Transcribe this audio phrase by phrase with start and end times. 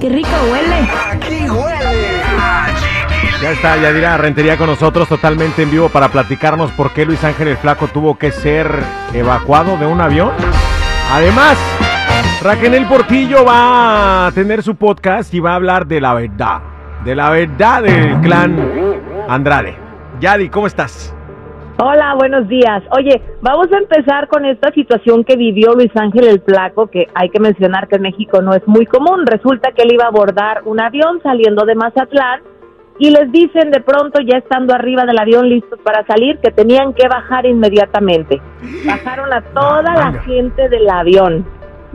[0.00, 0.88] qué rico huele.
[1.10, 2.68] Aquí huele a
[3.42, 7.48] Ya está Yadira Rentería con nosotros totalmente en vivo para platicarnos por qué Luis Ángel
[7.48, 8.68] el Flaco tuvo que ser
[9.12, 10.32] evacuado de un avión.
[11.12, 11.56] Además,
[12.42, 16.60] Raquel Portillo va a tener su podcast y va a hablar de la verdad,
[17.04, 18.56] de la verdad del clan
[19.28, 19.76] Andrade.
[20.20, 21.14] Yadi, ¿cómo estás?
[21.80, 22.82] Hola, buenos días.
[22.90, 27.28] Oye, vamos a empezar con esta situación que vivió Luis Ángel el Flaco, que hay
[27.28, 29.24] que mencionar que en México no es muy común.
[29.24, 32.40] Resulta que él iba a abordar un avión saliendo de Mazatlán
[32.98, 36.94] y les dicen de pronto, ya estando arriba del avión listos para salir, que tenían
[36.94, 38.42] que bajar inmediatamente.
[38.84, 41.46] Bajaron a toda la gente del avión.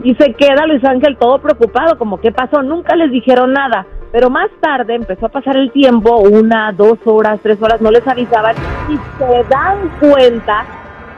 [0.02, 3.86] Y se queda Luis Ángel todo preocupado, como qué pasó, nunca les dijeron nada.
[4.14, 8.06] Pero más tarde empezó a pasar el tiempo, una, dos horas, tres horas, no les
[8.06, 8.54] avisaban
[8.88, 10.64] y se dan cuenta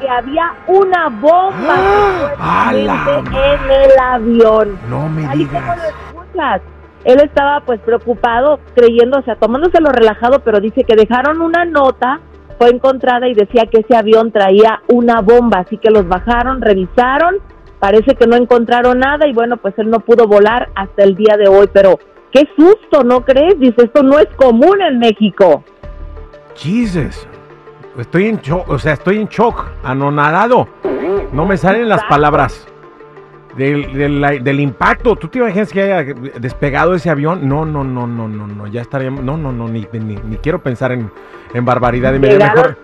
[0.00, 1.76] que había una bomba
[2.38, 2.70] ¡Ah!
[2.72, 4.78] en el avión.
[4.88, 5.76] No me Ahí digas.
[5.76, 6.62] lo escuchas.
[7.04, 12.20] Él estaba pues preocupado, creyendo, o sea, tomándoselo relajado, pero dice que dejaron una nota,
[12.56, 17.34] fue encontrada y decía que ese avión traía una bomba, así que los bajaron, revisaron,
[17.78, 21.36] parece que no encontraron nada y bueno, pues él no pudo volar hasta el día
[21.36, 21.98] de hoy, pero
[22.36, 23.58] qué susto, ¿no crees?
[23.58, 25.64] Dice, esto no es común en México.
[26.54, 27.26] Jesus.
[27.98, 30.68] Estoy en shock, o sea, estoy en shock, anonadado.
[31.32, 32.66] No me salen las palabras.
[33.56, 37.48] Del, del- del impacto, ¿tú te imaginas que haya despegado ese avión?
[37.48, 40.58] No, no, no, no, no, no, ya estaríamos, no, no, no, ni, ni, ni quiero
[40.62, 41.10] pensar en,
[41.54, 42.18] en barbaridad y.
[42.18, 42.76] Llegaron- Mejor,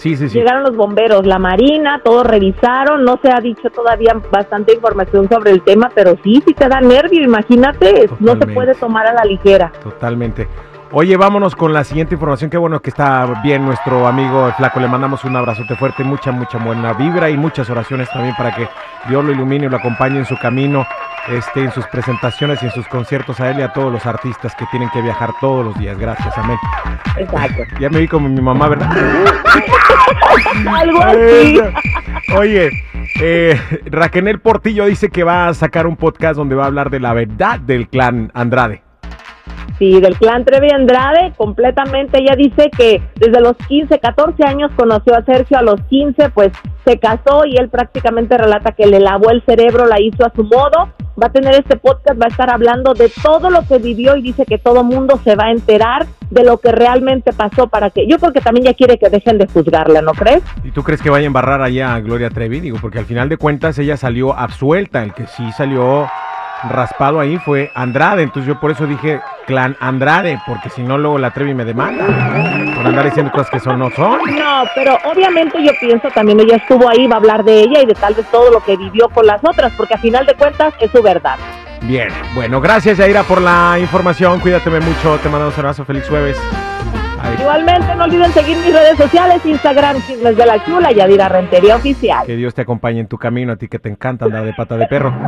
[0.00, 0.38] sí, sí, sí.
[0.38, 5.50] Llegaron los bomberos, la marina, todos revisaron, no se ha dicho todavía bastante información sobre
[5.52, 8.54] el tema, pero sí, sí te da nervio, imagínate, no se Totalmente.
[8.54, 9.70] puede tomar a la ligera.
[9.82, 10.48] Totalmente.
[10.92, 12.50] Oye, vámonos con la siguiente información.
[12.50, 14.80] Qué bueno que está bien nuestro amigo el Flaco.
[14.80, 18.68] Le mandamos un abrazote fuerte, mucha, mucha buena vibra y muchas oraciones también para que
[19.08, 20.84] Dios lo ilumine y lo acompañe en su camino,
[21.28, 24.52] este, en sus presentaciones y en sus conciertos a él y a todos los artistas
[24.56, 25.96] que tienen que viajar todos los días.
[25.96, 26.58] Gracias, amén.
[27.16, 27.62] Exacto.
[27.80, 28.90] Ya me vi como mi mamá, ¿verdad?
[30.74, 31.60] Algo así.
[32.36, 32.70] Oye,
[33.20, 36.98] eh, Raquel Portillo dice que va a sacar un podcast donde va a hablar de
[36.98, 38.89] la verdad del clan Andrade.
[39.80, 42.18] Sí, del clan Trevi Andrade, completamente.
[42.20, 46.52] Ella dice que desde los 15, 14 años conoció a Sergio, a los 15 pues
[46.84, 50.44] se casó y él prácticamente relata que le lavó el cerebro, la hizo a su
[50.44, 50.90] modo.
[51.20, 54.22] Va a tener este podcast, va a estar hablando de todo lo que vivió y
[54.22, 58.06] dice que todo mundo se va a enterar de lo que realmente pasó para que,
[58.06, 60.42] yo creo que también ya quiere que dejen de juzgarla, ¿no crees?
[60.62, 62.60] ¿Y tú crees que vaya a embarrar allá a Gloria Trevi?
[62.60, 65.02] Digo, porque al final de cuentas ella salió absuelta.
[65.02, 66.06] El que sí salió
[66.68, 68.22] raspado ahí fue Andrade.
[68.22, 72.06] Entonces yo por eso dije clan Andrade, porque si no luego la Trevi me demanda.
[72.76, 74.20] Por andar diciendo cosas que son no son.
[74.38, 77.86] No, pero obviamente yo pienso también ella estuvo ahí, va a hablar de ella y
[77.86, 80.72] de tal vez todo lo que vivió con las otras, porque a final de cuentas
[80.78, 81.34] es su verdad.
[81.82, 84.38] Bien, bueno, gracias Yaira por la información.
[84.38, 85.18] Cuídateme mucho.
[85.20, 85.84] Te mandamos un abrazo.
[85.84, 86.40] Feliz jueves.
[87.40, 92.24] Igualmente no olviden seguir mis redes sociales, Instagram, Chismes de la Chula, Yadira Rentería Oficial.
[92.24, 93.52] que Dios te acompañe en tu camino.
[93.52, 95.12] A ti que te encanta andar de pata de perro.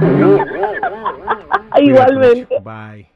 [1.77, 2.61] Igualmente.
[2.63, 3.12] Bye.